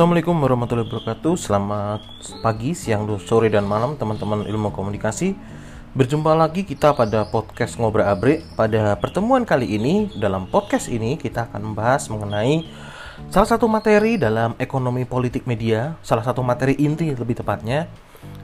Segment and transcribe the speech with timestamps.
[0.00, 1.36] Assalamualaikum warahmatullahi wabarakatuh.
[1.36, 2.00] Selamat
[2.40, 5.36] pagi, siang, sore, dan malam teman-teman ilmu komunikasi.
[5.92, 11.52] Berjumpa lagi kita pada podcast Ngobrol Abre Pada pertemuan kali ini, dalam podcast ini kita
[11.52, 12.64] akan membahas mengenai
[13.28, 17.84] Salah satu materi dalam ekonomi politik media Salah satu materi inti lebih tepatnya.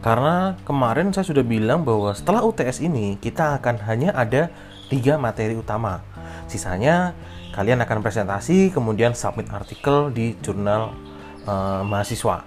[0.05, 4.53] Karena kemarin saya sudah bilang bahwa setelah UTS ini Kita akan hanya ada
[4.93, 6.05] tiga materi utama.
[6.53, 7.17] Sisanya
[7.57, 11.16] kalian akan presentasi kemudian submit artikel di jurnal
[11.47, 12.45] uh, mahasiswa.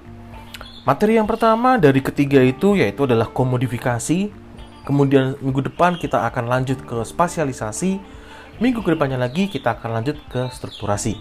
[0.87, 4.31] Materi yang pertama dari ketiga itu yaitu adalah komodifikasi.
[4.87, 7.99] Kemudian minggu depan kita akan lanjut ke spasialisasi.
[8.59, 11.15] Minggu ke depannya lagi kita akan lanjut ke strukturasi.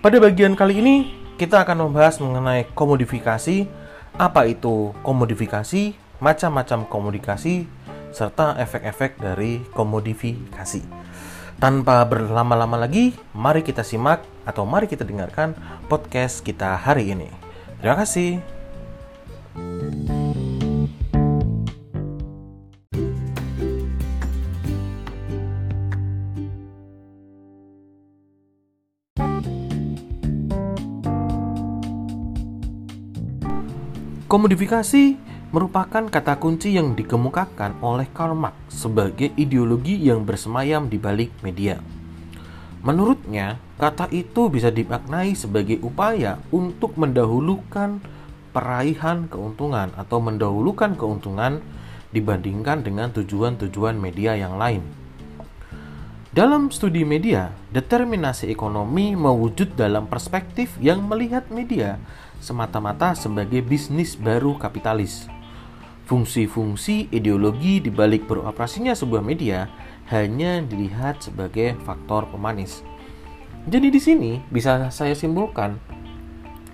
[0.00, 0.94] Pada bagian kali ini
[1.36, 3.68] kita akan membahas mengenai komodifikasi,
[4.16, 7.64] apa itu komodifikasi, macam-macam komodifikasi,
[8.12, 10.82] serta efek-efek dari komodifikasi.
[11.60, 15.56] Tanpa berlama-lama lagi, mari kita simak atau mari kita dengarkan
[15.88, 17.28] podcast kita hari ini.
[17.80, 18.40] Terima kasih.
[34.30, 35.18] Komodifikasi
[35.50, 41.82] merupakan kata kunci yang dikemukakan oleh Karl Marx sebagai ideologi yang bersemayam di balik media.
[42.86, 48.04] Menurutnya, kata itu bisa dimaknai sebagai upaya untuk mendahulukan
[48.52, 51.64] peraihan keuntungan atau mendahulukan keuntungan
[52.12, 54.84] dibandingkan dengan tujuan-tujuan media yang lain.
[56.30, 61.96] Dalam studi media, determinasi ekonomi mewujud dalam perspektif yang melihat media
[62.38, 65.26] semata-mata sebagai bisnis baru kapitalis
[66.10, 69.70] Fungsi-fungsi ideologi di balik beroperasinya sebuah media
[70.10, 72.82] hanya dilihat sebagai faktor pemanis.
[73.68, 75.76] Jadi di sini bisa saya simpulkan,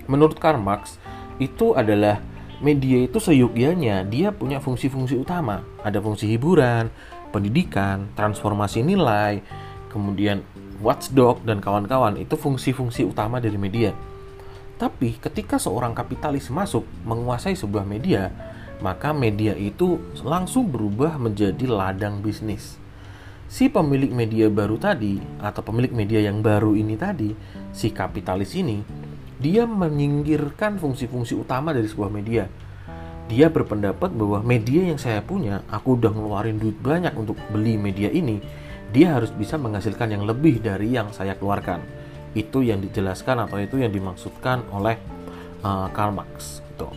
[0.07, 0.95] menurut Karl Marx
[1.35, 2.23] itu adalah
[2.63, 5.67] media itu seyogianya dia punya fungsi-fungsi utama.
[5.83, 6.87] Ada fungsi hiburan,
[7.35, 9.43] pendidikan, transformasi nilai,
[9.91, 10.47] kemudian
[10.79, 13.91] watchdog dan kawan-kawan itu fungsi-fungsi utama dari media.
[14.77, 18.29] Tapi ketika seorang kapitalis masuk menguasai sebuah media,
[18.79, 22.77] maka media itu langsung berubah menjadi ladang bisnis.
[23.47, 27.31] Si pemilik media baru tadi, atau pemilik media yang baru ini tadi,
[27.71, 28.83] si kapitalis ini,
[29.39, 32.43] dia menyingkirkan fungsi-fungsi utama dari sebuah media.
[33.31, 38.11] Dia berpendapat bahwa media yang saya punya, aku udah ngeluarin duit banyak untuk beli media
[38.11, 38.43] ini,
[38.91, 41.79] dia harus bisa menghasilkan yang lebih dari yang saya keluarkan.
[42.35, 44.99] Itu yang dijelaskan atau itu yang dimaksudkan oleh
[45.63, 46.59] uh, Karl Marx.
[46.67, 46.87] Gitu.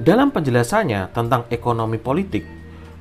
[0.00, 2.57] Dalam penjelasannya tentang ekonomi politik,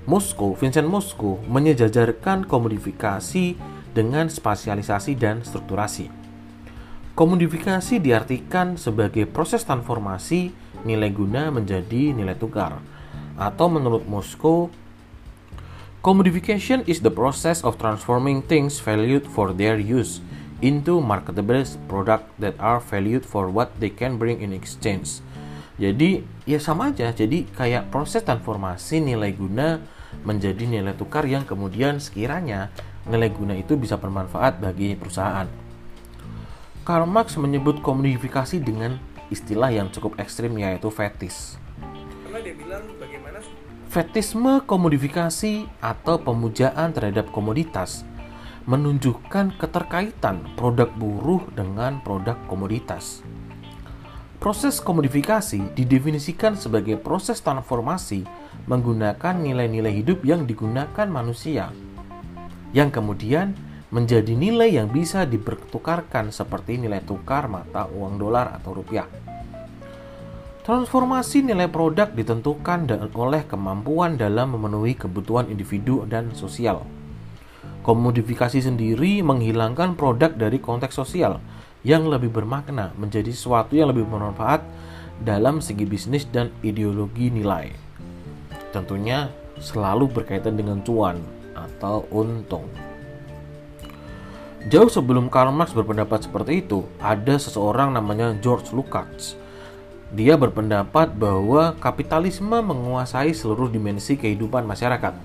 [0.07, 3.59] Moskow, Vincent Moskow menyejajarkan komodifikasi
[3.91, 6.07] dengan spasialisasi dan strukturasi.
[7.11, 10.55] Komodifikasi diartikan sebagai proses transformasi
[10.87, 12.79] nilai guna menjadi nilai tukar.
[13.35, 14.71] Atau menurut Moskow,
[15.99, 20.23] commodification is the process of transforming things valued for their use
[20.63, 25.19] into marketable product that are valued for what they can bring in exchange
[25.77, 27.13] jadi ya sama aja.
[27.13, 29.77] Jadi kayak proses transformasi nilai guna
[30.23, 32.71] menjadi nilai tukar yang kemudian sekiranya
[33.07, 35.47] nilai guna itu bisa bermanfaat bagi perusahaan.
[36.87, 38.95] Karl Marx menyebut komodifikasi dengan
[39.27, 41.59] istilah yang cukup ekstrim yaitu fetis.
[42.23, 43.39] Karena dia bilang bagaimana
[43.87, 48.03] fetisme komodifikasi atau pemujaan terhadap komoditas
[48.67, 53.23] menunjukkan keterkaitan produk buruh dengan produk komoditas.
[54.37, 58.21] Proses komodifikasi didefinisikan sebagai proses transformasi
[58.69, 61.73] menggunakan nilai-nilai hidup yang digunakan manusia,
[62.69, 63.57] yang kemudian
[63.89, 69.09] menjadi nilai yang bisa dipertukarkan seperti nilai tukar mata uang dolar atau rupiah.
[70.61, 72.85] Transformasi nilai produk ditentukan
[73.17, 76.85] oleh kemampuan dalam memenuhi kebutuhan individu dan sosial.
[77.81, 81.41] Komodifikasi sendiri menghilangkan produk dari konteks sosial,
[81.85, 84.65] yang lebih bermakna menjadi sesuatu yang lebih bermanfaat
[85.21, 87.73] dalam segi bisnis dan ideologi nilai.
[88.73, 91.17] Tentunya selalu berkaitan dengan cuan
[91.57, 92.69] atau untung.
[94.67, 99.39] Jauh sebelum Karl Marx berpendapat seperti itu, ada seseorang namanya George Lukács.
[100.11, 105.15] Dia berpendapat bahwa kapitalisme menguasai seluruh dimensi kehidupan masyarakat.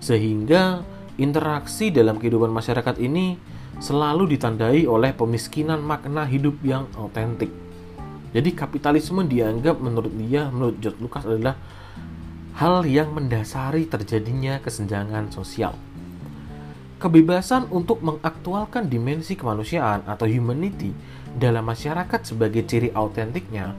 [0.00, 0.80] Sehingga
[1.20, 3.36] interaksi dalam kehidupan masyarakat ini
[3.78, 7.50] selalu ditandai oleh pemiskinan makna hidup yang autentik.
[8.34, 11.54] Jadi kapitalisme dianggap menurut dia, menurut George Lucas adalah
[12.58, 15.74] hal yang mendasari terjadinya kesenjangan sosial.
[16.98, 20.94] Kebebasan untuk mengaktualkan dimensi kemanusiaan atau humanity
[21.34, 23.74] dalam masyarakat sebagai ciri autentiknya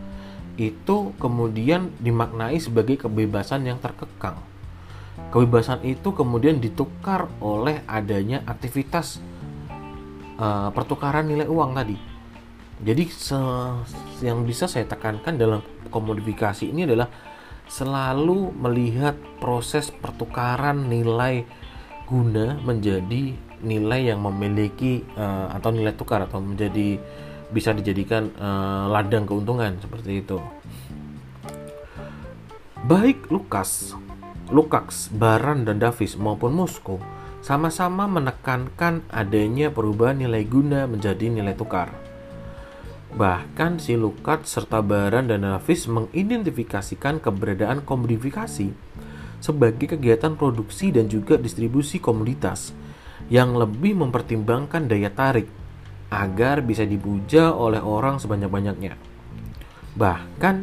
[0.56, 4.40] itu kemudian dimaknai sebagai kebebasan yang terkekang.
[5.32, 9.20] Kebebasan itu kemudian ditukar oleh adanya aktivitas
[10.40, 11.98] uh, pertukaran nilai uang tadi.
[12.76, 13.04] Jadi
[14.20, 17.08] yang bisa saya tekankan dalam komodifikasi ini adalah
[17.66, 21.48] selalu melihat proses pertukaran nilai
[22.06, 23.34] guna menjadi
[23.66, 27.00] nilai yang memiliki uh, atau nilai tukar atau menjadi
[27.50, 30.38] bisa dijadikan uh, ladang keuntungan seperti itu.
[32.86, 33.98] Baik Lukas,
[34.54, 37.02] Lukacs, Baran dan Davis maupun Moskow
[37.46, 41.94] sama-sama menekankan adanya perubahan nilai guna menjadi nilai tukar.
[43.14, 48.74] Bahkan si Lukat serta Baran dan Davis mengidentifikasikan keberadaan komodifikasi
[49.38, 52.74] sebagai kegiatan produksi dan juga distribusi komoditas
[53.30, 55.46] yang lebih mempertimbangkan daya tarik
[56.10, 58.98] agar bisa dipuja oleh orang sebanyak-banyaknya.
[59.94, 60.56] Bahkan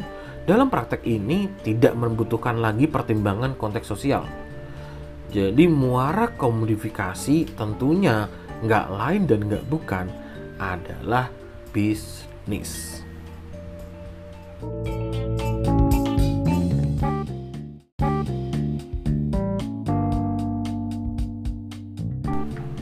[0.50, 4.41] dalam praktek ini tidak membutuhkan lagi pertimbangan konteks sosial.
[5.32, 8.28] Jadi muara komodifikasi tentunya
[8.60, 10.12] nggak lain dan nggak bukan
[10.60, 11.32] adalah
[11.72, 13.00] bisnis.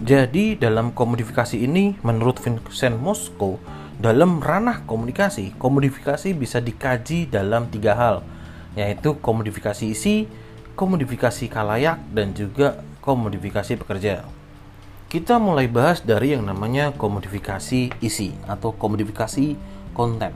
[0.03, 3.63] Jadi dalam komodifikasi ini menurut Vincent Mosco
[4.03, 8.17] dalam ranah komunikasi, komodifikasi bisa dikaji dalam tiga hal
[8.75, 10.27] yaitu komodifikasi isi,
[10.81, 14.25] komodifikasi kalayak dan juga komodifikasi pekerja.
[15.13, 19.61] Kita mulai bahas dari yang namanya komodifikasi isi atau komodifikasi
[19.93, 20.33] konten.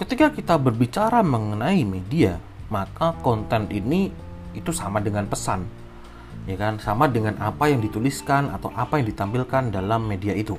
[0.00, 2.40] Ketika kita berbicara mengenai media,
[2.72, 4.08] maka konten ini
[4.56, 5.68] itu sama dengan pesan
[6.48, 10.56] ya kan sama dengan apa yang dituliskan atau apa yang ditampilkan dalam media itu.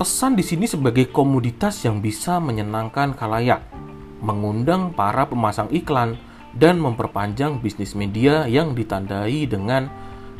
[0.00, 3.60] Pesan di sini sebagai komoditas yang bisa menyenangkan kalayak,
[4.24, 6.16] mengundang para pemasang iklan
[6.58, 9.86] dan memperpanjang bisnis media yang ditandai dengan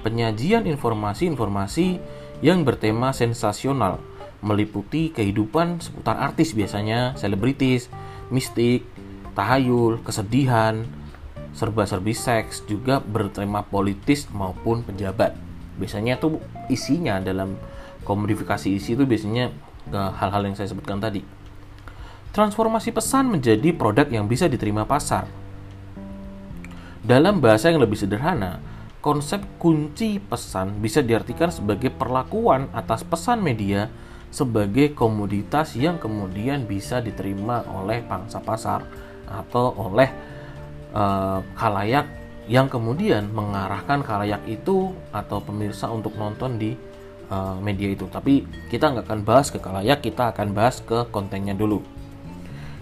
[0.03, 2.03] penyajian informasi-informasi
[2.43, 4.03] yang bertema sensasional,
[4.43, 7.87] meliputi kehidupan seputar artis biasanya, selebritis,
[8.35, 8.83] mistik,
[9.39, 10.87] tahayul, kesedihan,
[11.55, 15.35] serba-serbi seks juga bertema politis maupun pejabat.
[15.79, 17.55] Biasanya tuh isinya dalam
[18.03, 19.55] komodifikasi isi itu biasanya
[19.95, 21.23] hal-hal yang saya sebutkan tadi.
[22.35, 25.27] Transformasi pesan menjadi produk yang bisa diterima pasar.
[26.99, 28.59] Dalam bahasa yang lebih sederhana,
[28.99, 33.87] konsep kunci pesan bisa diartikan sebagai perlakuan atas pesan media
[34.29, 38.85] sebagai komoditas yang kemudian bisa diterima oleh pangsa pasar
[39.25, 40.11] atau oleh
[40.93, 42.05] uh, kalayak
[42.49, 46.75] yang kemudian mengarahkan kalayak itu atau pemirsa untuk nonton di
[47.31, 48.11] uh, media itu.
[48.11, 51.81] Tapi kita nggak akan bahas ke kalayak, kita akan bahas ke kontennya dulu.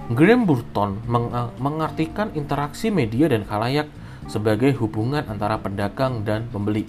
[0.06, 3.90] Graham Burton meng mengartikan interaksi media dan kalayak
[4.26, 6.86] sebagai hubungan antara pedagang dan pembeli.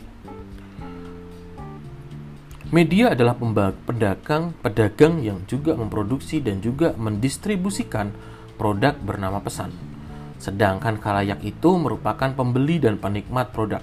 [2.70, 3.40] Media adalah
[3.88, 8.12] pedagang, pedagang yang juga memproduksi dan juga mendistribusikan
[8.60, 9.98] produk bernama pesan
[10.38, 13.82] sedangkan kalayak itu merupakan pembeli dan penikmat produk.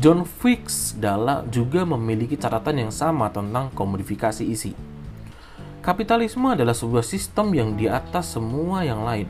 [0.00, 4.72] John Fix Dalla juga memiliki catatan yang sama tentang komodifikasi isi.
[5.84, 9.28] Kapitalisme adalah sebuah sistem yang di atas semua yang lain,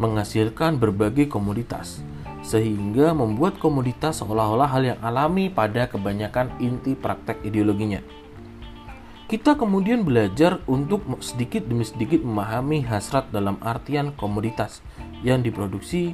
[0.00, 2.02] menghasilkan berbagai komoditas,
[2.44, 8.04] sehingga membuat komoditas seolah-olah hal yang alami pada kebanyakan inti praktek ideologinya.
[9.24, 14.84] Kita kemudian belajar untuk sedikit demi sedikit memahami hasrat dalam artian komoditas
[15.24, 16.12] yang diproduksi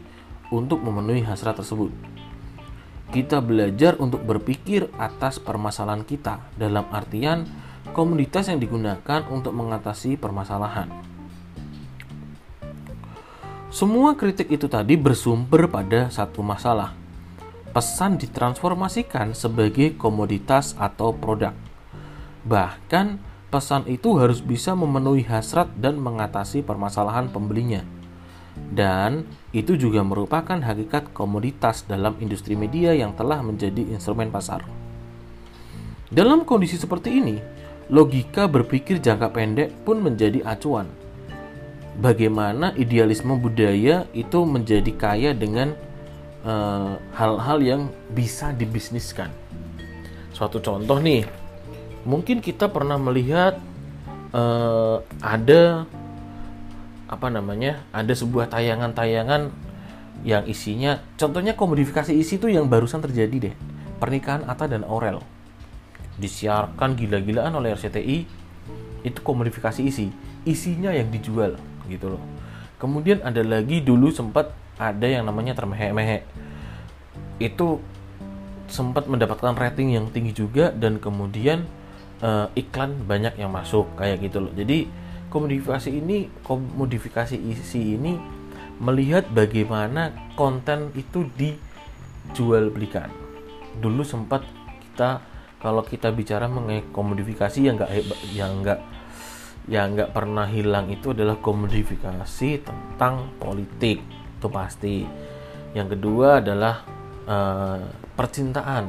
[0.54, 1.90] untuk memenuhi hasrat tersebut.
[3.10, 7.42] Kita belajar untuk berpikir atas permasalahan kita dalam artian
[7.90, 11.09] komunitas yang digunakan untuk mengatasi permasalahan.
[13.70, 16.94] Semua kritik itu tadi bersumber pada satu masalah.
[17.70, 21.54] Pesan ditransformasikan sebagai komoditas atau produk.
[22.42, 27.86] Bahkan pesan itu harus bisa memenuhi hasrat dan mengatasi permasalahan pembelinya
[28.70, 34.62] dan itu juga merupakan hakikat komoditas dalam industri media yang telah menjadi instrumen pasar.
[36.10, 37.36] Dalam kondisi seperti ini,
[37.90, 40.90] logika berpikir jangka pendek pun menjadi acuan.
[41.98, 45.74] Bagaimana idealisme budaya itu menjadi kaya dengan
[46.46, 47.82] eh, hal-hal uh, yang
[48.14, 49.28] bisa dibisniskan.
[50.30, 51.26] Suatu contoh nih,
[52.06, 53.60] mungkin kita pernah melihat
[54.32, 55.84] uh, ada
[57.10, 59.50] apa namanya ada sebuah tayangan-tayangan
[60.22, 63.54] yang isinya contohnya komodifikasi isi itu yang barusan terjadi deh
[63.98, 65.18] pernikahan Atta dan Aurel
[66.20, 68.18] disiarkan gila-gilaan oleh RCTI
[69.02, 70.12] itu komodifikasi isi
[70.46, 71.56] isinya yang dijual
[71.90, 72.22] gitu loh.
[72.78, 76.24] Kemudian ada lagi dulu sempat ada yang namanya termehe-mehe.
[77.42, 77.82] Itu
[78.70, 81.66] sempat mendapatkan rating yang tinggi juga dan kemudian
[82.22, 84.52] uh, iklan banyak yang masuk kayak gitu loh.
[84.54, 84.86] Jadi
[85.28, 88.16] komodifikasi ini komodifikasi isi ini
[88.80, 93.12] melihat bagaimana konten itu dijual belikan
[93.78, 94.42] dulu sempat
[94.82, 95.22] kita
[95.60, 97.90] kalau kita bicara mengenai komodifikasi yang nggak
[98.32, 98.80] yang nggak
[99.68, 104.00] yang nggak pernah hilang itu adalah komodifikasi tentang politik.
[104.40, 105.04] Itu pasti.
[105.76, 106.86] Yang kedua adalah
[107.28, 107.80] uh,
[108.16, 108.88] percintaan.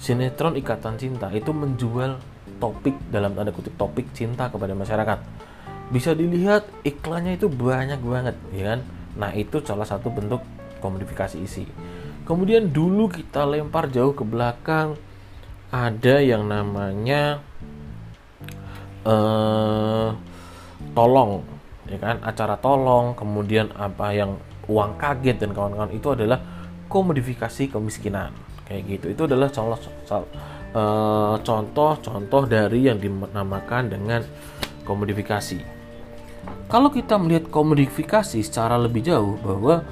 [0.00, 2.16] Sinetron ikatan cinta itu menjual
[2.60, 5.18] topik dalam tanda kutip topik cinta kepada masyarakat.
[5.90, 8.80] Bisa dilihat iklannya itu banyak banget ya kan?
[9.18, 10.40] Nah itu salah satu bentuk
[10.78, 11.66] komodifikasi isi.
[12.24, 14.94] Kemudian dulu kita lempar jauh ke belakang
[15.70, 17.42] ada yang namanya
[19.06, 20.12] uh,
[20.96, 21.44] tolong
[21.90, 22.16] ya kan?
[22.22, 24.38] Acara tolong kemudian apa yang
[24.70, 26.38] uang kaget dan kawan-kawan itu adalah
[26.86, 28.30] komodifikasi kemiskinan.
[28.66, 29.06] Kayak gitu.
[29.10, 29.78] Itu adalah contoh
[31.42, 34.22] contoh-contoh dari yang dinamakan dengan
[34.86, 35.58] komodifikasi.
[36.70, 39.82] Kalau kita melihat komodifikasi secara lebih jauh bahwa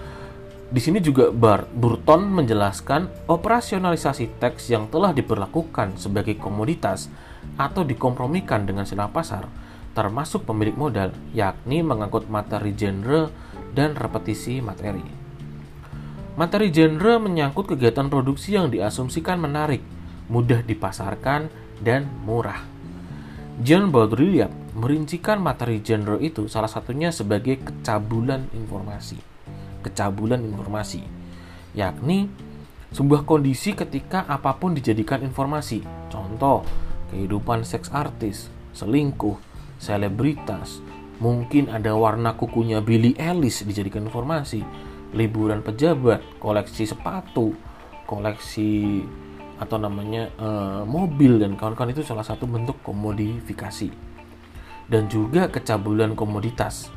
[0.68, 7.10] di sini juga Bar Burton menjelaskan operasionalisasi teks yang telah diberlakukan sebagai komoditas
[7.56, 9.48] atau dikompromikan dengan sila pasar,
[9.96, 13.32] termasuk pemilik modal, yakni mengangkut materi genre
[13.72, 15.02] dan repetisi materi.
[16.36, 19.82] Materi genre menyangkut kegiatan produksi yang diasumsikan menarik,
[20.28, 21.50] mudah dipasarkan,
[21.80, 22.62] dan murah.
[23.58, 29.38] John Baudrillard merincikan materi genre itu salah satunya sebagai kecabulan informasi
[29.82, 31.02] kecabulan informasi,
[31.72, 32.28] yakni
[32.90, 35.84] sebuah kondisi ketika apa pun dijadikan informasi.
[36.08, 36.64] Contoh,
[37.10, 39.36] kehidupan seks artis, selingkuh,
[39.80, 40.82] selebritas,
[41.18, 44.62] mungkin ada warna kukunya Billy Ellis dijadikan informasi,
[45.14, 47.54] liburan pejabat, koleksi sepatu,
[48.04, 49.02] koleksi
[49.58, 53.90] atau namanya uh, mobil dan kawan-kawan itu salah satu bentuk komodifikasi
[54.86, 56.94] dan juga kecabulan komoditas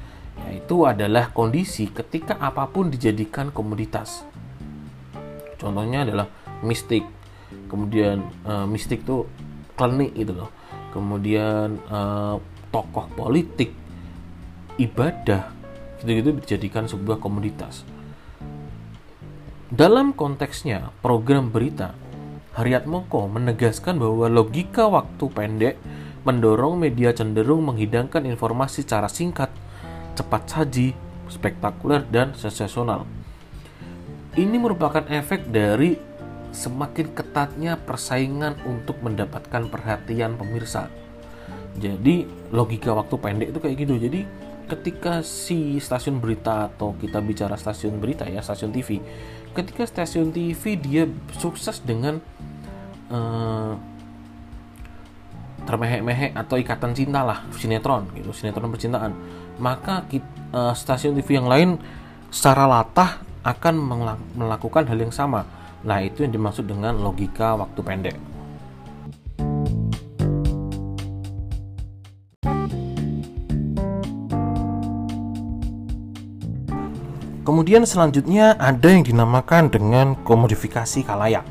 [0.47, 4.25] yaitu adalah kondisi ketika apa pun dijadikan komoditas.
[5.59, 6.25] Contohnya adalah
[6.65, 7.05] mistik.
[7.67, 9.27] Kemudian uh, mistik tuh
[9.81, 10.53] klinik gitu loh.
[10.93, 12.37] Kemudian uh,
[12.69, 13.73] tokoh politik,
[14.77, 15.49] ibadah,
[15.97, 17.81] gitu-gitu dijadikan sebuah komoditas.
[19.71, 21.97] Dalam konteksnya, program berita,
[22.53, 25.75] Haryat Moko menegaskan bahwa logika waktu pendek
[26.27, 29.49] mendorong media cenderung menghidangkan informasi secara singkat
[30.13, 30.91] cepat saji,
[31.31, 33.07] spektakuler, dan sensasional.
[34.35, 35.95] Ini merupakan efek dari
[36.51, 40.91] semakin ketatnya persaingan untuk mendapatkan perhatian pemirsa.
[41.79, 43.95] Jadi logika waktu pendek itu kayak gitu.
[43.95, 44.21] Jadi
[44.67, 48.99] ketika si stasiun berita atau kita bicara stasiun berita ya stasiun TV,
[49.55, 51.03] ketika stasiun TV dia
[51.35, 52.19] sukses dengan
[53.11, 53.75] uh,
[55.67, 59.13] termehek-mehek atau ikatan cinta lah sinetron gitu sinetron percintaan
[59.61, 60.25] maka kita,
[60.57, 61.77] uh, eh, stasiun TV yang lain
[62.33, 63.77] secara latah akan
[64.33, 65.45] melakukan hal yang sama
[65.81, 68.17] nah itu yang dimaksud dengan logika waktu pendek
[77.41, 81.43] Kemudian selanjutnya ada yang dinamakan dengan komodifikasi kalayak.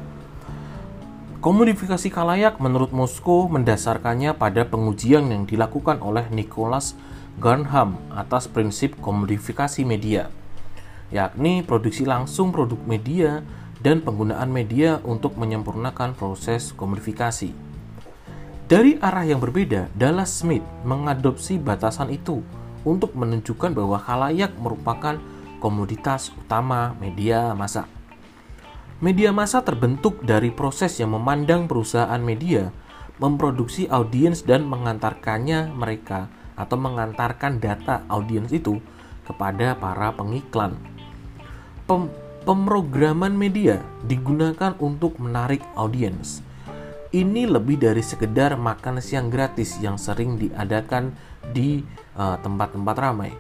[1.42, 6.96] Komodifikasi kalayak menurut Moskow mendasarkannya pada pengujian yang dilakukan oleh Nicholas
[7.36, 10.32] Gurnham atas prinsip komodifikasi media,
[11.10, 13.44] yakni produksi langsung produk media
[13.80, 17.52] dan penggunaan media untuk menyempurnakan proses komodifikasi.
[18.70, 22.44] Dari arah yang berbeda, Dallas Smith mengadopsi batasan itu
[22.86, 25.18] untuk menunjukkan bahwa kalayak merupakan
[25.58, 27.90] komoditas utama media massa.
[29.00, 32.68] Media massa terbentuk dari proses yang memandang perusahaan media
[33.20, 38.80] memproduksi audiens dan mengantarkannya mereka atau mengantarkan data audiens itu
[39.24, 40.76] kepada para pengiklan.
[41.88, 46.40] Pem pemrograman media digunakan untuk menarik audiens.
[47.10, 51.10] Ini lebih dari sekedar makan siang gratis yang sering diadakan
[51.50, 51.82] di
[52.14, 53.32] eh, tempat-tempat uh, ramai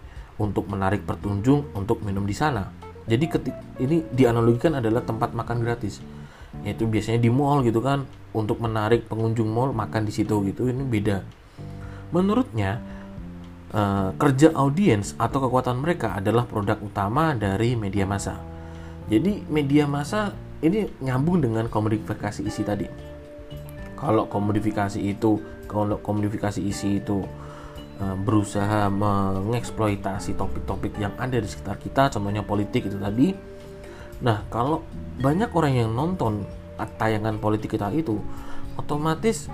[0.42, 2.66] untuk menarik pertunjung untuk minum di sana.
[3.06, 6.02] Jadi ketik ini dianalogikan adalah tempat makan gratis.
[6.66, 8.04] Yaitu biasanya di mall gitu kan
[8.34, 11.22] untuk menarik pengunjung mall makan di situ gitu ini beda.
[12.10, 12.82] Menurutnya
[13.70, 18.49] uh, kerja audiens atau kekuatan mereka adalah produk utama dari media massa
[19.10, 22.86] jadi media massa ini nyambung dengan komodifikasi isi tadi
[23.98, 25.42] kalau komodifikasi itu
[26.00, 27.20] komodifikasi isi itu
[28.00, 33.34] uh, berusaha mengeksploitasi topik-topik yang ada di sekitar kita contohnya politik itu tadi
[34.22, 34.86] nah kalau
[35.18, 36.46] banyak orang yang nonton
[36.96, 38.16] tayangan politik kita itu
[38.80, 39.52] otomatis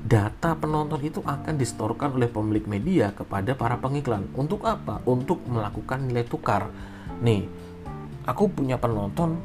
[0.00, 4.32] data penonton itu akan distorkan oleh pemilik media kepada para pengiklan.
[4.32, 5.04] Untuk apa?
[5.04, 6.72] Untuk melakukan nilai tukar.
[7.20, 7.44] Nih,
[8.30, 9.42] aku punya penonton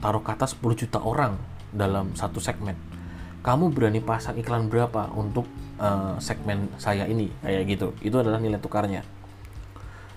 [0.00, 1.36] taruh kata 10 juta orang
[1.68, 2.74] dalam satu segmen.
[3.44, 5.44] Kamu berani pasang iklan berapa untuk
[5.76, 7.28] uh, segmen saya ini?
[7.44, 7.88] Kayak gitu.
[8.00, 9.04] Itu adalah nilai tukarnya.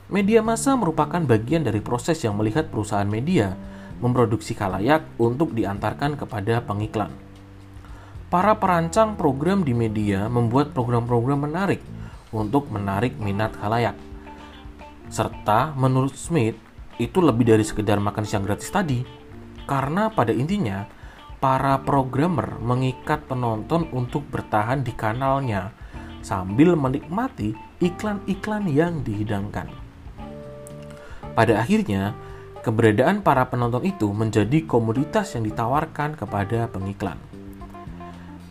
[0.07, 3.57] Media massa merupakan bagian dari proses yang melihat perusahaan media
[3.99, 7.25] memproduksi kalayak untuk diantarkan kepada pengiklan
[8.35, 11.81] para perancang program di media membuat program-program menarik
[12.35, 13.95] untuk menarik minat khalayak.
[15.07, 16.57] Serta menurut Smith,
[17.01, 19.03] itu lebih dari sekedar makan siang gratis tadi.
[19.65, 20.85] Karena pada intinya,
[21.41, 25.73] para programmer mengikat penonton untuk bertahan di kanalnya
[26.25, 29.69] sambil menikmati iklan-iklan yang dihidangkan.
[31.35, 32.17] Pada akhirnya,
[32.65, 37.21] keberadaan para penonton itu menjadi komoditas yang ditawarkan kepada pengiklan.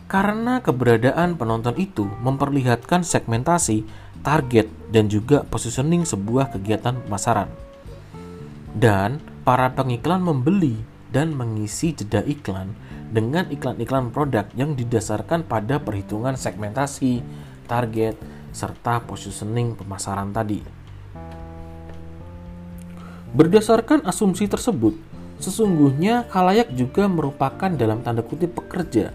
[0.05, 3.83] Karena keberadaan penonton itu memperlihatkan segmentasi,
[4.21, 7.49] target, dan juga positioning sebuah kegiatan pemasaran.
[8.75, 10.83] Dan para pengiklan membeli
[11.15, 12.75] dan mengisi jeda iklan
[13.07, 17.23] dengan iklan-iklan produk yang didasarkan pada perhitungan segmentasi,
[17.71, 18.19] target,
[18.51, 20.59] serta positioning pemasaran tadi.
[23.35, 24.95] Berdasarkan asumsi tersebut,
[25.39, 29.11] sesungguhnya kalayak juga merupakan dalam tanda kutip pekerja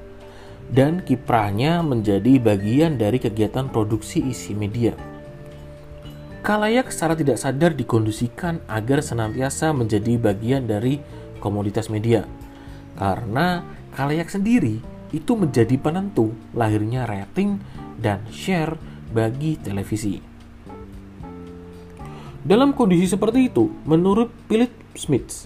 [0.70, 5.09] dan kiprahnya menjadi bagian dari kegiatan produksi isi media.
[6.40, 10.96] Kalayak secara tidak sadar dikondisikan agar senantiasa menjadi bagian dari
[11.36, 12.24] komoditas media.
[12.96, 13.60] Karena
[13.92, 14.80] kalayak sendiri
[15.12, 17.60] itu menjadi penentu lahirnya rating
[18.00, 18.80] dan share
[19.12, 20.16] bagi televisi.
[22.40, 25.44] Dalam kondisi seperti itu, menurut Philip Smith,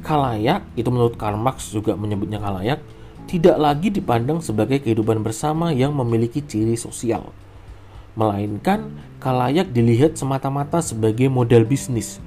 [0.00, 2.80] kalayak itu menurut Karl Marx juga menyebutnya kalayak
[3.28, 7.28] tidak lagi dipandang sebagai kehidupan bersama yang memiliki ciri sosial,
[8.20, 12.20] melainkan kalayak dilihat semata-mata sebagai model bisnis,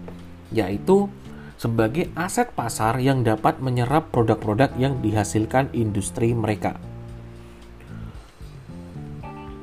[0.49, 1.05] yaitu
[1.61, 6.81] sebagai aset pasar yang dapat menyerap produk-produk yang dihasilkan industri mereka.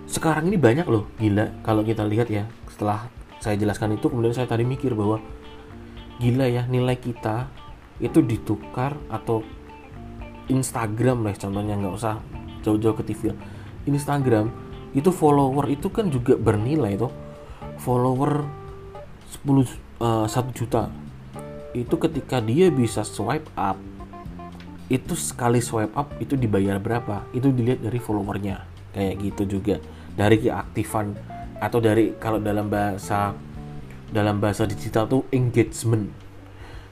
[0.07, 3.11] Sekarang ini banyak loh, gila kalau kita lihat ya, setelah
[3.43, 5.19] saya jelaskan itu kemudian saya tadi mikir bahwa
[6.21, 7.49] gila ya nilai kita
[7.99, 9.41] itu ditukar atau
[10.53, 12.21] Instagram lah contohnya nggak usah
[12.61, 13.33] jauh-jauh ke TV
[13.89, 14.53] Instagram
[14.91, 17.13] itu follower itu kan juga bernilai tuh
[17.79, 18.43] follower
[19.47, 19.47] 10
[20.03, 20.91] uh, 1 juta.
[21.71, 23.79] Itu ketika dia bisa swipe up
[24.91, 27.23] itu sekali swipe up itu dibayar berapa?
[27.31, 28.67] Itu dilihat dari followernya.
[28.91, 29.77] Kayak gitu juga.
[30.19, 31.15] Dari keaktifan
[31.63, 33.31] atau dari kalau dalam bahasa
[34.11, 36.11] dalam bahasa digital tuh engagement.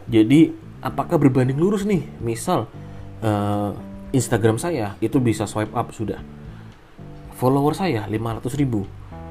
[0.06, 2.06] Jadi apakah berbanding lurus nih?
[2.22, 2.70] Misal
[3.26, 3.74] uh,
[4.14, 6.38] Instagram saya itu bisa swipe up sudah
[7.38, 8.83] follower saya 500 ribu.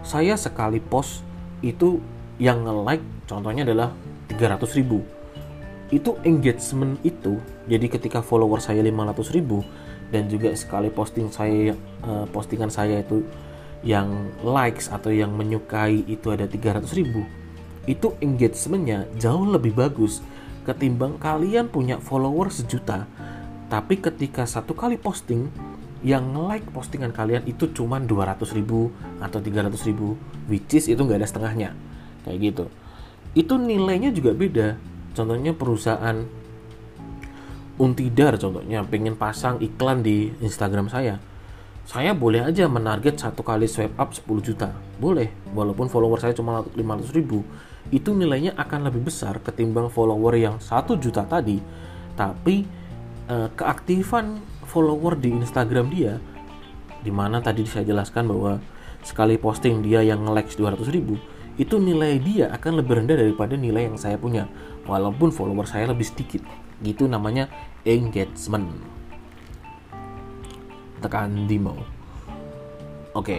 [0.08, 1.28] Saya sekali post
[1.60, 2.00] itu
[2.40, 3.92] yang nge-like contohnya adalah
[4.32, 5.04] 300 ribu.
[5.92, 9.68] Itu engagement itu jadi ketika follower saya 500 ribu
[10.08, 11.76] dan juga sekali posting saya
[12.08, 13.28] uh, postingan saya itu
[13.84, 17.28] yang likes atau yang menyukai itu ada 300 ribu
[17.88, 20.20] itu engagementnya jauh lebih bagus
[20.68, 23.08] ketimbang kalian punya follower sejuta.
[23.72, 25.48] Tapi ketika satu kali posting
[26.06, 30.14] yang like postingan kalian itu cuma 200 ribu atau 300 ribu
[30.46, 31.70] which is itu nggak ada setengahnya.
[32.26, 32.66] Kayak gitu.
[33.34, 34.78] Itu nilainya juga beda.
[35.18, 36.28] Contohnya perusahaan
[37.78, 41.22] Untidar contohnya pengen pasang iklan di Instagram saya.
[41.86, 44.74] Saya boleh aja menarget satu kali swipe up 10 juta.
[44.98, 47.46] Boleh walaupun follower saya cuma 500 ribu.
[47.94, 51.62] Itu nilainya akan lebih besar ketimbang follower yang satu juta tadi.
[52.18, 52.66] Tapi
[53.30, 56.20] uh, keaktifan follower di Instagram dia
[57.02, 58.60] di mana tadi saya jelaskan bahwa
[59.02, 61.16] sekali posting dia yang nge-likes 200 ribu
[61.58, 64.46] itu nilai dia akan lebih rendah daripada nilai yang saya punya.
[64.86, 66.46] Walaupun follower saya lebih sedikit.
[66.86, 67.50] Gitu namanya
[67.82, 68.70] engagement.
[71.02, 71.98] Tekan demo
[73.18, 73.38] oke.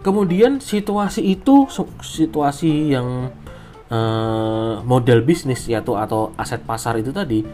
[0.00, 1.68] Kemudian situasi itu
[2.00, 3.28] situasi yang
[3.92, 7.44] uh, model bisnis yaitu atau aset pasar itu tadi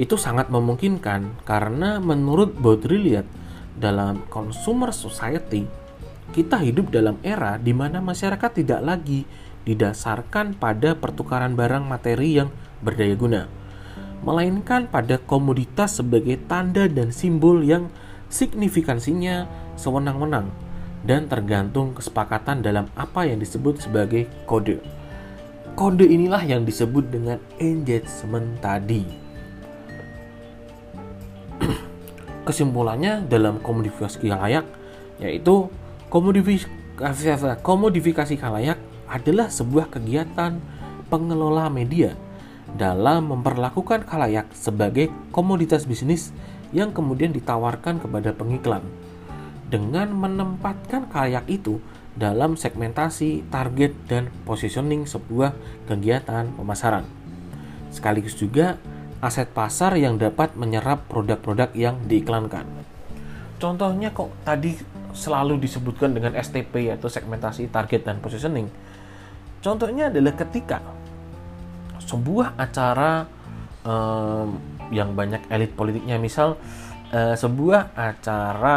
[0.00, 3.28] itu sangat memungkinkan karena menurut Baudrillard
[3.76, 5.68] dalam consumer society
[6.32, 9.28] kita hidup dalam era di mana masyarakat tidak lagi
[9.68, 12.48] didasarkan pada pertukaran barang materi yang
[12.80, 13.42] berdaya guna
[14.22, 17.90] melainkan pada komoditas sebagai tanda dan simbol yang
[18.30, 20.48] signifikansinya sewenang-wenang
[21.02, 24.78] dan tergantung kesepakatan dalam apa yang disebut sebagai kode.
[25.74, 29.21] Kode inilah yang disebut dengan engagement tadi.
[32.42, 34.66] Kesimpulannya dalam komodifikasi kalayak
[35.22, 35.70] yaitu
[36.10, 40.58] komodifikasi, komodifikasi kalayak adalah sebuah kegiatan
[41.06, 42.18] pengelola media
[42.74, 46.32] dalam memperlakukan kalayak sebagai komoditas bisnis
[46.72, 48.80] yang kemudian ditawarkan kepada pengiklan
[49.68, 51.80] dengan menempatkan kalayak itu
[52.12, 55.56] dalam segmentasi, target, dan positioning sebuah
[55.88, 57.08] kegiatan pemasaran.
[57.88, 58.76] Sekaligus juga
[59.22, 62.66] aset pasar yang dapat menyerap produk-produk yang diiklankan.
[63.62, 64.74] Contohnya kok tadi
[65.14, 68.66] selalu disebutkan dengan STP atau segmentasi, target, dan positioning.
[69.62, 70.82] Contohnya adalah ketika
[72.02, 73.30] sebuah acara
[73.86, 74.58] um,
[74.90, 76.58] yang banyak elit politiknya misal
[77.14, 78.76] uh, sebuah acara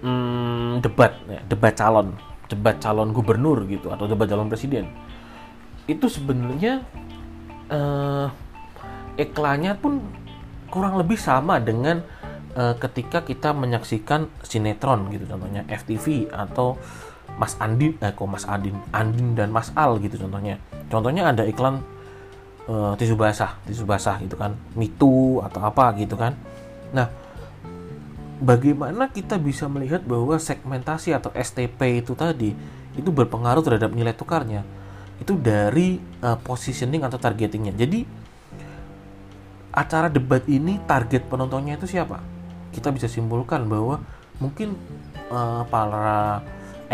[0.00, 2.16] um, debat ya, debat calon
[2.48, 4.88] debat calon gubernur gitu atau debat calon presiden
[5.84, 6.80] itu sebenarnya
[7.68, 8.28] uh,
[9.14, 10.02] iklannya pun
[10.70, 12.02] kurang lebih sama dengan
[12.58, 16.78] uh, ketika kita menyaksikan sinetron gitu contohnya FTV atau
[17.34, 20.60] Mas Andin eh kok Mas Andin Andin dan Mas Al gitu contohnya.
[20.86, 21.82] Contohnya ada iklan
[22.70, 26.38] uh, tisu basah tisu basah gitu kan mitu atau apa gitu kan.
[26.94, 27.10] Nah
[28.38, 32.54] bagaimana kita bisa melihat bahwa segmentasi atau STP itu tadi
[32.94, 34.62] itu berpengaruh terhadap nilai tukarnya?
[35.18, 37.74] Itu dari uh, positioning atau targetingnya.
[37.74, 38.06] Jadi
[39.74, 42.22] acara debat ini target penontonnya itu siapa?
[42.70, 43.98] Kita bisa simpulkan bahwa
[44.38, 44.78] mungkin
[45.34, 46.40] uh, para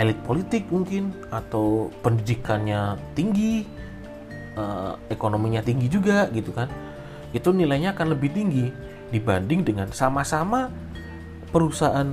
[0.01, 3.69] elit politik mungkin atau pendidikannya tinggi
[4.57, 6.73] uh, ekonominya tinggi juga gitu kan.
[7.37, 8.73] Itu nilainya akan lebih tinggi
[9.13, 10.73] dibanding dengan sama-sama
[11.53, 12.07] perusahaan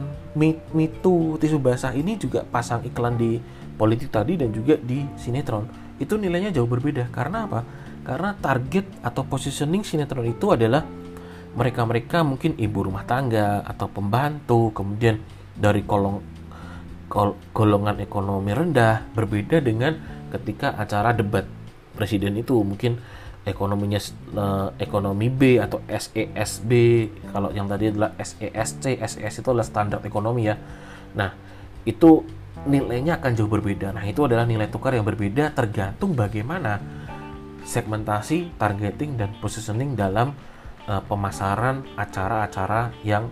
[0.73, 3.39] mitu tisu basah ini juga pasang iklan di
[3.77, 5.65] politik tadi dan juga di sinetron.
[5.97, 7.09] Itu nilainya jauh berbeda.
[7.09, 7.61] Karena apa
[8.07, 10.87] karena target atau positioning sinetron itu adalah
[11.59, 15.19] mereka-mereka mungkin ibu rumah tangga atau pembantu kemudian
[15.51, 16.23] dari kolong
[17.51, 19.95] golongan ekonomi rendah berbeda dengan
[20.31, 21.43] ketika acara debat
[21.95, 22.55] presiden itu.
[22.63, 22.95] Mungkin
[23.47, 23.99] ekonominya
[24.35, 26.71] uh, ekonomi B atau SESB
[27.31, 30.55] kalau yang tadi adalah SESC SES itu adalah standar ekonomi ya.
[31.15, 31.31] Nah
[31.83, 32.23] itu
[32.67, 33.95] nilainya akan jauh berbeda.
[33.95, 36.96] Nah itu adalah nilai tukar yang berbeda tergantung bagaimana
[37.67, 40.31] segmentasi targeting dan positioning dalam
[40.87, 43.27] uh, pemasaran acara-acara yang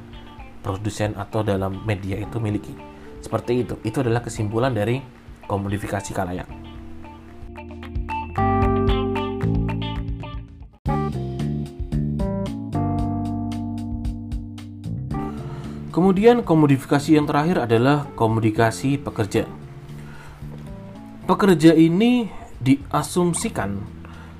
[0.59, 2.75] produsen atau dalam media itu miliki
[3.23, 3.79] seperti itu.
[3.87, 4.99] Itu adalah kesimpulan dari
[5.47, 6.49] komodifikasi kalayak.
[15.95, 19.47] Kemudian komodifikasi yang terakhir adalah komodifikasi pekerja.
[21.23, 22.27] Pekerja ini
[22.59, 23.79] diasumsikan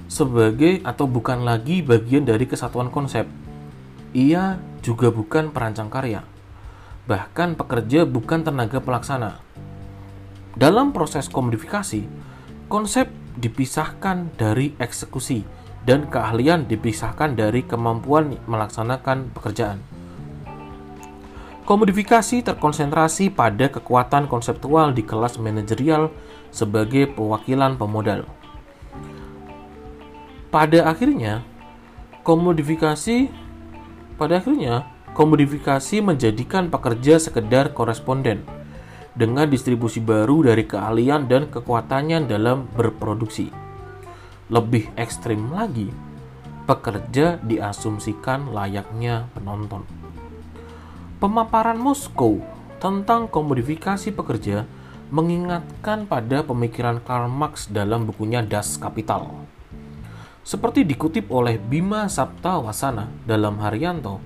[0.06, 3.26] sebagai atau bukan lagi bagian dari kesatuan konsep.
[4.16, 6.36] Ia juga bukan perancang karya
[7.06, 9.38] bahkan pekerja bukan tenaga pelaksana.
[10.58, 12.06] Dalam proses komodifikasi,
[12.66, 15.46] konsep dipisahkan dari eksekusi
[15.86, 19.78] dan keahlian dipisahkan dari kemampuan melaksanakan pekerjaan.
[21.66, 26.14] Komodifikasi terkonsentrasi pada kekuatan konseptual di kelas manajerial
[26.54, 28.26] sebagai pewakilan pemodal.
[30.56, 31.44] Pada akhirnya,
[32.24, 33.28] komodifikasi
[34.16, 38.40] pada akhirnya komodifikasi menjadikan pekerja sekedar koresponden
[39.20, 43.52] dengan distribusi baru dari keahlian dan kekuatannya dalam berproduksi.
[44.48, 45.92] Lebih ekstrim lagi,
[46.64, 49.84] pekerja diasumsikan layaknya penonton.
[51.20, 52.40] Pemaparan Moskow
[52.80, 54.64] tentang komodifikasi pekerja
[55.12, 59.52] mengingatkan pada pemikiran Karl Marx dalam bukunya Das Kapital.
[60.46, 64.22] Seperti dikutip oleh Bima Sapta Wasana dalam Haryanto,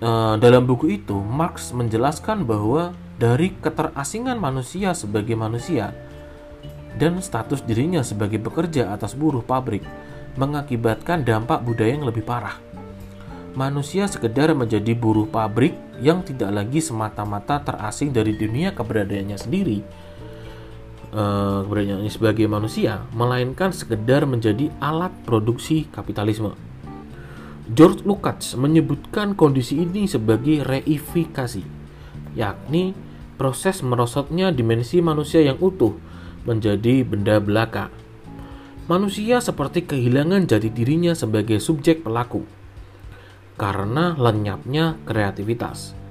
[0.00, 5.92] uh, dalam buku itu Marx menjelaskan bahwa dari keterasingan manusia sebagai manusia
[6.96, 9.84] dan status dirinya sebagai pekerja atas buruh pabrik
[10.40, 12.56] mengakibatkan dampak budaya yang lebih parah.
[13.54, 19.78] Manusia sekedar menjadi buruh pabrik yang tidak lagi semata-mata terasing dari dunia keberadaannya sendiri,
[21.14, 26.52] uh, keberadaannya sebagai manusia, melainkan sekedar menjadi alat produksi kapitalisme.
[27.70, 31.64] George Lukács menyebutkan kondisi ini sebagai reifikasi,
[32.36, 32.92] yakni
[33.40, 35.96] proses merosotnya dimensi manusia yang utuh
[36.44, 37.88] menjadi benda belaka.
[38.84, 42.44] Manusia seperti kehilangan jati dirinya sebagai subjek pelaku
[43.56, 46.03] karena lenyapnya kreativitas.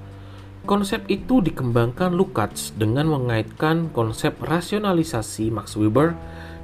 [0.64, 6.16] Konsep itu dikembangkan Lukács dengan mengaitkan konsep rasionalisasi Max Weber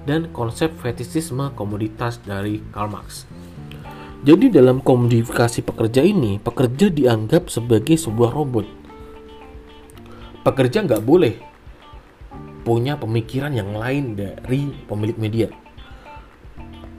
[0.08, 3.28] dan konsep fetisisme komoditas dari Karl Marx.
[4.24, 8.64] Jadi dalam komodifikasi pekerja ini, pekerja dianggap sebagai sebuah robot.
[10.48, 11.36] Pekerja nggak boleh
[12.64, 15.48] punya pemikiran yang lain dari pemilik media.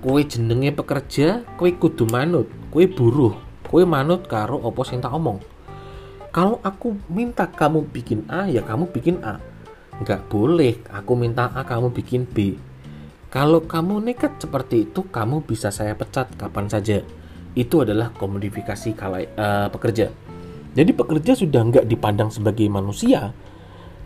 [0.05, 3.33] Kue jenenge pekerja, kue kudu manut, kue buruh,
[3.65, 5.60] kue manut karo opo sing omong
[6.31, 9.43] kalau aku minta kamu bikin A ya kamu bikin A.
[9.99, 12.55] Nggak boleh aku minta A kamu bikin B.
[13.27, 17.03] Kalau kamu nekat seperti itu kamu bisa saya pecat kapan saja.
[17.51, 20.07] Itu adalah komodifikasi kala, uh, pekerja.
[20.71, 23.35] Jadi pekerja sudah nggak dipandang sebagai manusia.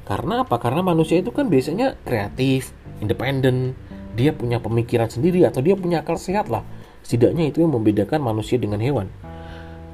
[0.10, 0.58] Karena apa?
[0.58, 2.74] Karena manusia itu kan biasanya kreatif
[3.06, 3.78] independen.
[4.18, 6.66] Dia punya pemikiran sendiri atau dia punya akal sehat lah.
[7.06, 9.14] Setidaknya itu yang membedakan manusia dengan hewan.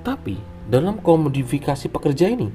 [0.07, 2.47] Tapi dalam komodifikasi pekerja ini,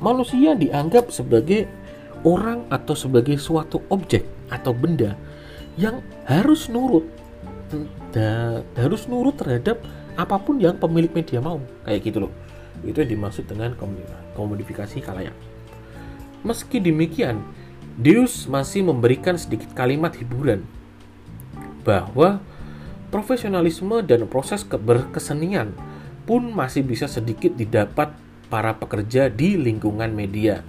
[0.00, 1.68] manusia dianggap sebagai
[2.24, 5.12] orang atau sebagai suatu objek atau benda
[5.76, 7.04] yang harus nurut
[8.74, 9.78] harus nurut terhadap
[10.18, 11.62] apa pun yang pemilik media mau.
[11.86, 12.32] Kayak gitu loh.
[12.82, 13.76] Itu yang dimaksud dengan
[14.34, 15.36] komodifikasi kalayak.
[16.42, 17.44] Meski demikian
[18.00, 20.64] Deus masih memberikan sedikit kalimat hiburan
[21.84, 22.40] bahwa
[23.12, 25.76] profesionalisme dan proses berkesenian
[26.30, 28.14] pun masih bisa sedikit didapat
[28.46, 30.62] para pekerja di lingkungan media.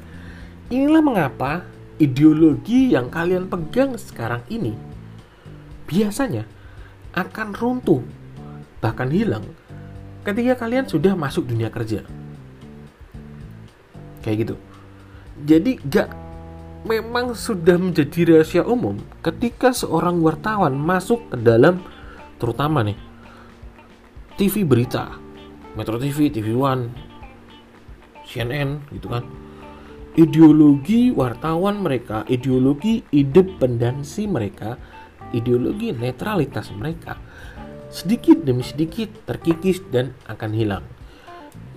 [0.74, 1.70] Inilah mengapa
[2.02, 4.74] ideologi yang kalian pegang sekarang ini
[5.86, 6.50] biasanya
[7.14, 8.02] akan runtuh,
[8.82, 9.46] bahkan hilang
[10.26, 12.10] ketika kalian sudah masuk dunia kerja.
[14.26, 14.56] Kayak gitu.
[15.46, 16.10] Jadi gak
[16.90, 21.86] memang sudah menjadi rahasia umum ketika seorang wartawan masuk ke dalam
[22.42, 22.98] terutama nih
[24.42, 25.22] TV berita
[25.74, 26.92] Metro TV, TV One,
[28.28, 29.24] CNN gitu kan.
[30.12, 34.76] Ideologi wartawan mereka, ideologi independensi mereka,
[35.32, 37.16] ideologi netralitas mereka
[37.92, 40.84] sedikit demi sedikit terkikis dan akan hilang.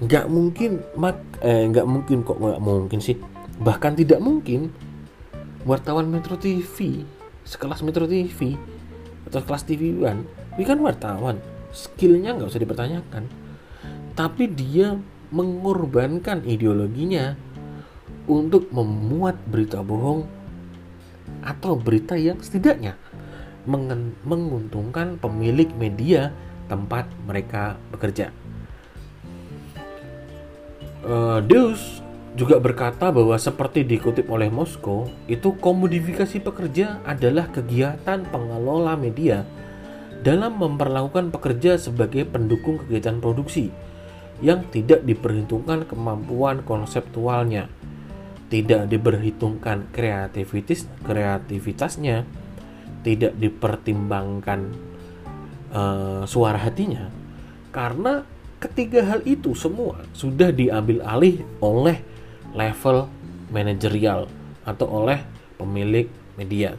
[0.03, 3.19] Nggak mungkin mak eh nggak mungkin kok nggak mungkin sih.
[3.63, 4.75] Bahkan tidak mungkin
[5.63, 7.07] wartawan Metro TV
[7.47, 8.59] sekelas Metro TV
[9.31, 10.27] atau kelas TV One,
[10.59, 11.39] ini kan wartawan,
[11.71, 13.44] skillnya nggak usah dipertanyakan
[14.15, 14.95] tapi dia
[15.35, 17.35] mengorbankan ideologinya
[18.31, 20.25] untuk memuat berita bohong
[21.43, 22.97] atau berita yang setidaknya
[24.25, 26.31] menguntungkan pemilik media
[26.69, 28.33] tempat mereka bekerja.
[31.05, 32.01] Uh, Deus
[32.35, 39.45] juga berkata bahwa seperti dikutip oleh Moskow, itu komodifikasi pekerja adalah kegiatan pengelola media
[40.25, 43.69] dalam memperlakukan pekerja sebagai pendukung kegiatan produksi
[44.43, 47.71] yang tidak diperhitungkan kemampuan konseptualnya,
[48.51, 52.27] tidak diperhitungkan kreativitas kreativitasnya,
[53.07, 54.75] tidak dipertimbangkan
[55.71, 57.13] uh, suara hatinya,
[57.71, 58.27] karena
[58.59, 62.01] ketiga hal itu semua sudah diambil alih oleh
[62.57, 63.11] level
[63.53, 64.27] manajerial
[64.65, 65.21] atau oleh
[65.61, 66.75] pemilik media.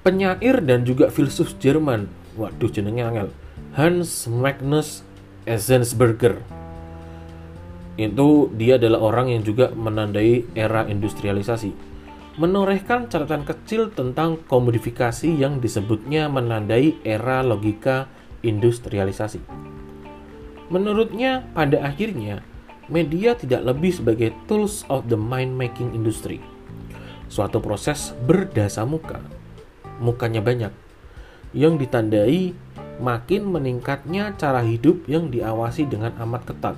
[0.00, 3.28] Penyair dan juga filsuf Jerman, waduh jenengnya angel,
[3.70, 5.06] Hans Magnus
[5.46, 6.42] Enzensberger.
[7.94, 11.90] Itu dia adalah orang yang juga menandai era industrialisasi
[12.40, 18.08] menorehkan catatan kecil tentang komodifikasi yang disebutnya menandai era logika
[18.40, 19.44] industrialisasi.
[20.72, 22.40] Menurutnya pada akhirnya
[22.88, 26.40] media tidak lebih sebagai tools of the mind making industry.
[27.28, 29.20] Suatu proses berdasar muka
[30.00, 30.72] mukanya banyak
[31.52, 32.56] yang ditandai
[33.00, 36.76] makin meningkatnya cara hidup yang diawasi dengan amat ketat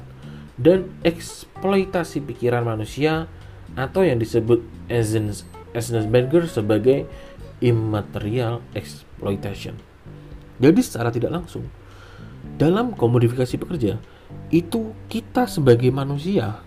[0.56, 3.26] dan eksploitasi pikiran manusia
[3.74, 4.62] atau yang disebut
[5.72, 7.08] Enzensberger sebagai
[7.58, 9.74] immaterial exploitation.
[10.62, 11.66] Jadi secara tidak langsung
[12.58, 13.98] dalam komodifikasi pekerja
[14.52, 16.60] itu kita sebagai manusia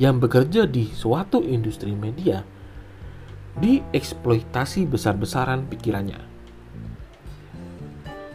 [0.00, 2.44] yang bekerja di suatu industri media
[3.58, 6.29] dieksploitasi besar-besaran pikirannya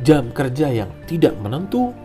[0.03, 1.95] jam kerja yang tidak menentu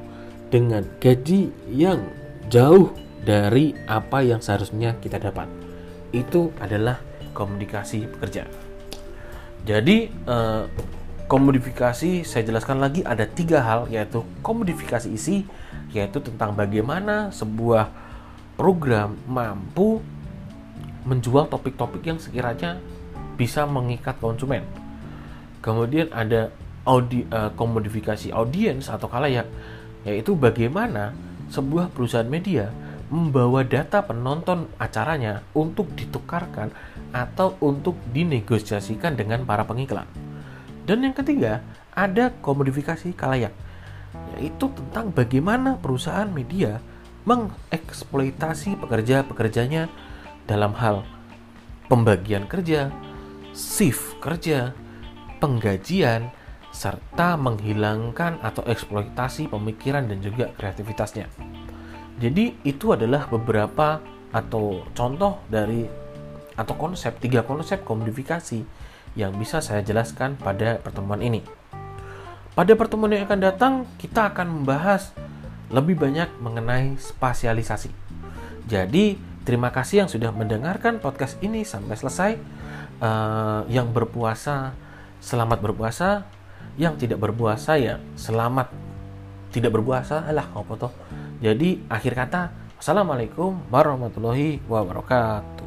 [0.50, 2.02] dengan gaji yang
[2.50, 2.90] jauh
[3.22, 5.46] dari apa yang seharusnya kita dapat.
[6.10, 6.98] Itu adalah
[7.34, 8.46] komunikasi pekerja.
[9.62, 10.64] Jadi eh,
[11.30, 15.46] komodifikasi saya jelaskan lagi ada tiga hal yaitu komodifikasi isi
[15.94, 17.90] yaitu tentang bagaimana sebuah
[18.58, 20.02] program mampu
[21.06, 22.76] menjual topik-topik yang sekiranya
[23.38, 24.66] bisa mengikat konsumen.
[25.64, 26.52] Kemudian ada
[26.84, 29.46] audi, uh, komodifikasi audiens atau kalayak
[30.04, 31.12] yaitu bagaimana
[31.52, 32.72] sebuah perusahaan media
[33.10, 36.70] membawa data penonton acaranya untuk ditukarkan
[37.10, 40.06] atau untuk dinegosiasikan dengan para pengiklan.
[40.86, 41.58] Dan yang ketiga,
[41.90, 43.50] ada komodifikasi kalayak,
[44.38, 46.78] yaitu tentang bagaimana perusahaan media
[47.26, 49.90] mengeksploitasi pekerja-pekerjanya
[50.46, 51.02] dalam hal
[51.90, 52.94] pembagian kerja,
[53.52, 54.70] shift kerja,
[55.42, 56.30] penggajian,
[56.80, 61.28] serta menghilangkan atau eksploitasi pemikiran dan juga kreativitasnya.
[62.16, 64.00] Jadi itu adalah beberapa
[64.32, 65.84] atau contoh dari
[66.56, 68.64] atau konsep tiga konsep komodifikasi
[69.12, 71.44] yang bisa saya jelaskan pada pertemuan ini.
[72.56, 75.12] Pada pertemuan yang akan datang kita akan membahas
[75.68, 77.92] lebih banyak mengenai spasialisasi.
[78.64, 82.32] Jadi terima kasih yang sudah mendengarkan podcast ini sampai selesai.
[83.00, 84.76] Uh, yang berpuasa
[85.24, 86.28] selamat berpuasa
[86.76, 88.70] yang tidak berpuasa ya selamat.
[89.50, 90.92] Tidak berpuasa alah apa toh?
[91.42, 92.40] Jadi akhir kata
[92.78, 95.59] assalamualaikum warahmatullahi wabarakatuh